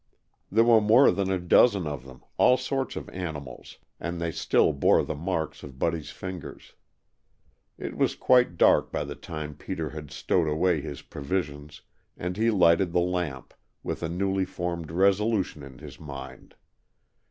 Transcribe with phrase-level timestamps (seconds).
[0.51, 4.73] There were more than a dozen of them all sorts of animals and they still
[4.73, 6.73] bore the marks of Buddy's fingers.
[7.77, 11.81] It was quite dark by the time Peter had stowed away his provisions,
[12.17, 13.53] and he lighted the lamp,
[13.83, 16.55] with a newly formed resolution in his mind.